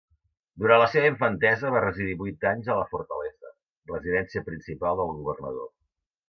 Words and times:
Durant 0.61 0.79
la 0.83 0.85
seva 0.93 1.09
infantesa 1.11 1.73
va 1.75 1.83
residir 1.83 2.15
vuit 2.21 2.47
anys 2.53 2.71
a 2.71 2.79
la 2.79 2.87
Fortaleza, 2.95 3.53
residència 3.93 4.45
principal 4.49 4.99
del 5.03 5.15
governador. 5.21 5.71